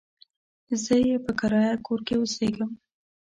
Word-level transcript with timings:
زه 0.83 0.95
يې 1.07 1.15
په 1.25 1.31
کرايه 1.39 1.75
کور 1.85 1.99
کې 2.07 2.15
اوسېږم. 2.17 2.71